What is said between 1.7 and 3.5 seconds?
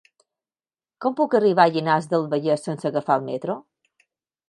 Llinars del Vallès sense agafar el